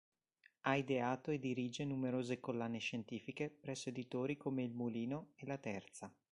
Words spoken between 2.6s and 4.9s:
scientifiche presso editori come il